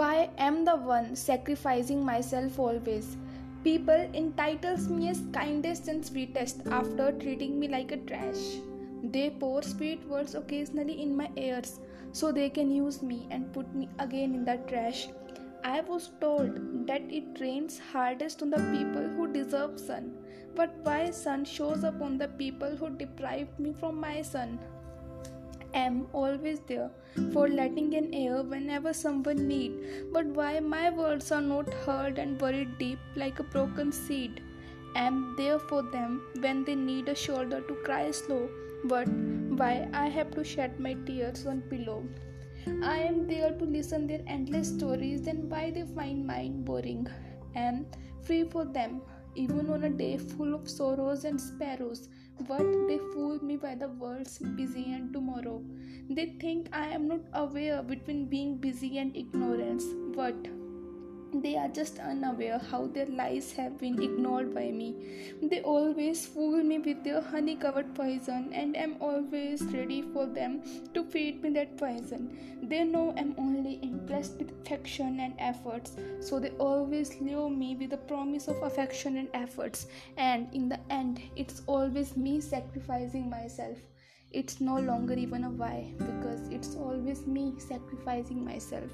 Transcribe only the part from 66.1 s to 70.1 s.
fool me with their honey covered poison, and am always ready